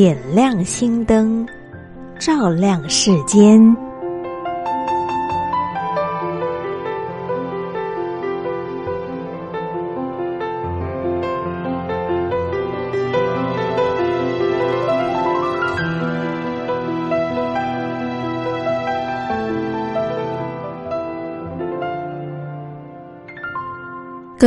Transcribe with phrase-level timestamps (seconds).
[0.00, 1.46] 点亮心灯，
[2.18, 3.60] 照亮世间。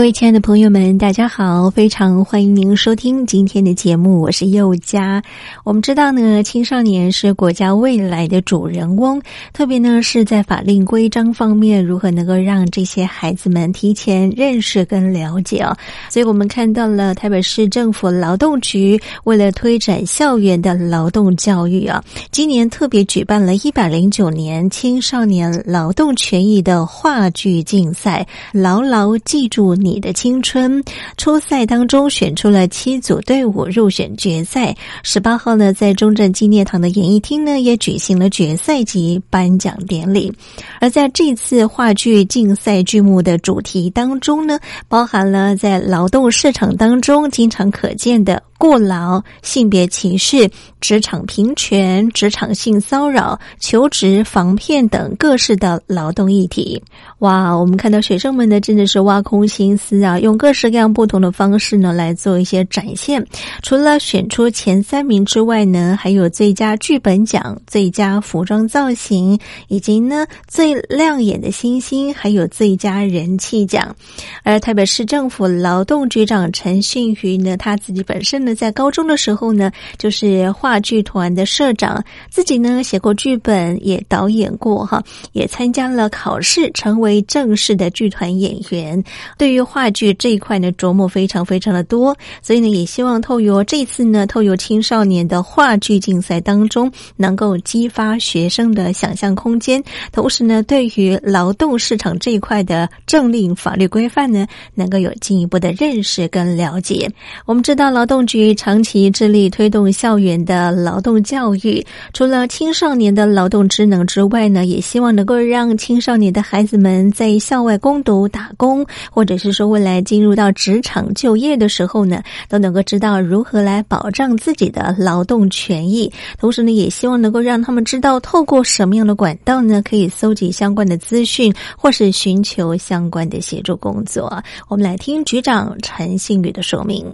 [0.04, 1.70] 各位亲爱的朋友们，大家好！
[1.70, 5.24] 非常欢迎您收听今天的节目，我是佑佳。
[5.64, 9.22] 我们知道呢，青少年是国家未来的主人翁，
[9.54, 15.74] 特别呢是在法令规章方面，如何能够让这些孩子们提前认识跟了解哦。
[16.10, 29.74] 所以我们看到了台北市政府劳动局为了推展校园的劳动教育啊，今年特别举办了一百零九年青少年劳动权益的话剧竞赛，牢牢记住。
[29.76, 30.84] 你你的青春
[31.18, 34.76] 初赛当中选出了七组队伍入选决赛。
[35.04, 40.34] 十八号呢，在中正纪念堂的演艺厅呢，也举行了决赛及颁奖典礼。
[40.80, 48.42] 而在这次话剧竞赛剧目的主题当中呢，包含了在劳动市场当中经常可见的。
[48.64, 56.82] 过劳、性别歧视、职场平权、职场性骚扰、求职防骗等各式的劳动议题。
[57.20, 63.28] 哇，我们看到学生们呢，真的是挖空心思啊，用各式各样不同的方式呢来做一些展现。
[63.62, 69.38] 除了选出前三名之外呢，还有最佳剧本奖、最佳服装造型，
[69.68, 73.94] 以及呢最亮眼的星星，还有最佳人气奖。
[74.42, 78.53] 而台北市政府劳动局长陈训瑜呢，他自己本身呢。
[78.54, 89.02] 在高中的时候呢，就是话剧团的社长，自己呢写过剧本，也导演过哈，也参加了考试，成为正式的剧团演员。
[89.38, 104.46] 对于话剧这一块呢，琢磨非常非常的多，所以呢，也希望透过这次呢，透过青少年的话剧竞赛当中，能够激发学生的想象空间，同时呢，对于劳动市场这一块的政令法律规范呢，
[104.76, 107.10] 能够有进一步的认识跟了解。
[107.46, 108.43] 我们知道劳动局。
[108.52, 126.12] 长期致力推动校园的劳动教育，除了青少年的劳动职能之外呢，也希望能够让青少年的孩子们在校外攻读、打工，或者是说未来进入到职场就业的时候呢，都能够知道如何来保障自己的劳动权益。
[126.40, 134.44] 同时呢，也希望能够让他们知道，透过什么样的管道呢，可以搜集相关的资讯，或是寻求相关的协助工作。
[134.68, 137.06] 我们来听局长陈信宇的说明。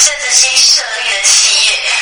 [0.00, 1.93] 甚至新设立的企业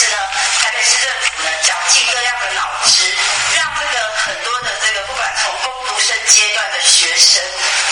[0.00, 0.16] 是呢，
[0.62, 3.04] 台北市政府呢绞尽各样的脑汁，
[3.54, 7.42] 让这个很多的这个不管从工读生阶段的学生，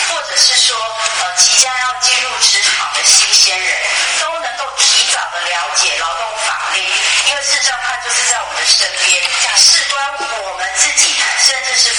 [0.09, 0.75] 或者是说
[1.21, 3.77] 呃即将要进入职场的新鲜人，
[4.19, 6.81] 都能够提早的了解劳动法令，
[7.29, 9.21] 因为事实上它就是在我们的身边，
[9.55, 10.03] 事关
[10.41, 11.13] 我们自己，
[11.45, 11.98] 甚至是。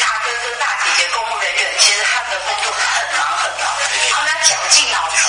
[0.00, 3.64] 大哥哥大姐姐公务人员其实他们的工作很忙很忙。
[4.10, 5.27] 他们要绞尽脑汁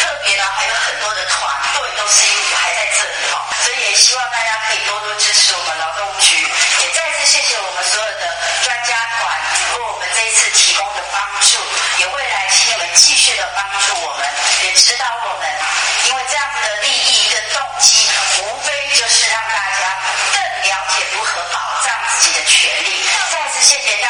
[0.00, 6.46] 特别呢还有很多的团队都是因为还在这里哦，所以也希望大家可以多多支持我们劳动局。
[6.82, 8.24] 也再次谢谢我们所有的
[8.64, 9.28] 专家团
[9.76, 11.58] 为我们这一次提供的帮助，
[11.98, 14.26] 也未来请你们继续的帮助我们，
[14.64, 15.44] 也指导我们，
[16.06, 18.08] 因为这样子的利益跟动机，
[18.40, 19.82] 无非就是让大家
[20.32, 23.04] 更了解如何保障自己的权利。
[23.30, 24.09] 再次谢谢大。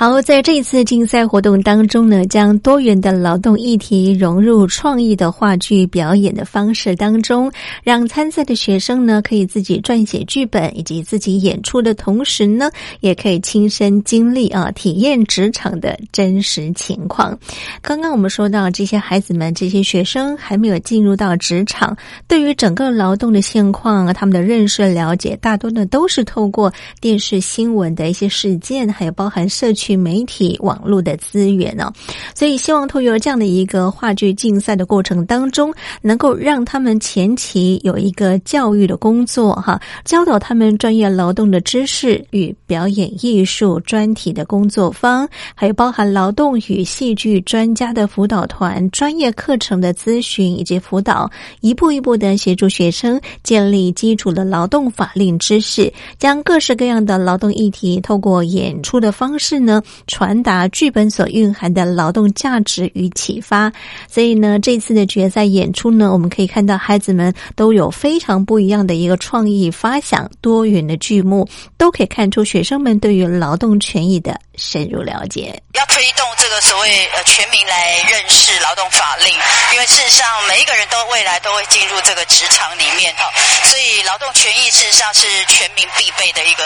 [0.00, 7.52] 好，在这一次竞赛活动当中呢，将多元的劳动议题融入创意的话剧表演的方式当中，
[7.84, 12.70] 让参赛的学生呢可以自己撰写剧本以及自己演出的同时呢，
[13.00, 17.38] 也可以亲身经历啊，体验职场的真实情况。
[17.82, 21.94] 刚刚我们说到，这些孩子们、这些学生还没有进入到职场，
[22.26, 26.72] 对于整个劳动的现况，他们的认识了解，大多呢都是透过
[27.02, 29.89] 电视新闻的一些事件，还有包含社区。
[29.96, 31.92] 媒体网络的资源呢，
[32.34, 35.72] 所以希望透过这样的一个话剧竞赛的过程当中，
[36.02, 59.79] 能够让他们前期有一个教育的工作哈，教导他们专业劳动的知识与表演艺术专题的工作方，还有包含劳动与戏剧专家的辅导团专业课程的咨询以及辅导，一步一步的协助学生建立基础的劳动法令知识，将各式各样的劳动议题透过演出的方式呢。
[60.06, 63.72] 传达剧本所蕴含的劳动价值与启发，
[64.08, 75.62] 所以呢，这次的决赛演出呢，我们可以看到孩子们都有非常不一样的一个创意发想，多元的剧目都可以看出学生们对于劳动权益的深入了解。
[75.74, 79.32] 要推动这个所谓呃全民来认识劳动法令，
[79.72, 83.30] 因为事实上每一个人都未来都会进入这个职场里面哈，
[83.64, 86.62] 所以劳动权益事实上是全民必备的一个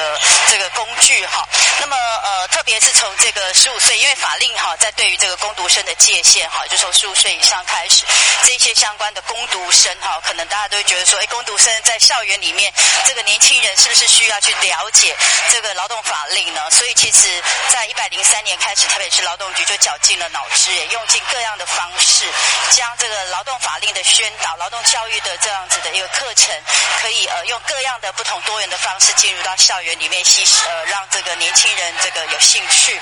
[0.50, 1.46] 这个工具哈。
[1.80, 8.06] 那么呃，特别是从从这个十五岁，因为法令哈，在对于这个攻读生的界限哈，就从十五岁以上开始，
[8.44, 12.72] 这些相关的攻读生哈，可能大家都会觉得说，哎，攻读生在校园里面，
[13.04, 15.14] 这个年轻人是不是需要去了解
[15.50, 16.70] 这个劳动法令呢？
[16.70, 17.28] 所以其实，
[17.68, 22.24] 在一百零三年开始，台北市劳动局就绞尽了脑汁，也用尽各样的方式，
[22.70, 26.58] 将这个劳动法令的宣导、劳动教育的这样子的一个课程，
[27.02, 32.93] 可以呃用各样的不同多元的方式进入到校园里面，吸呃让这个年轻人这个有兴趣。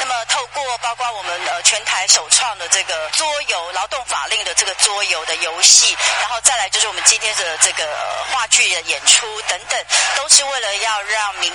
[0.00, 7.84] 那么，透过包括我们呃全台首创的这个桌游劳动法令的这个桌游的游戏，然后再来就是我们今天的这个
[8.30, 9.78] 话剧的演出等等，
[10.16, 11.52] 都是为了要让民